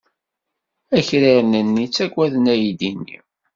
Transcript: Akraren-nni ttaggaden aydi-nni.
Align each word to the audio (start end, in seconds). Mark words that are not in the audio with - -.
Akraren-nni 0.97 1.85
ttaggaden 1.87 2.45
aydi-nni. 2.53 3.17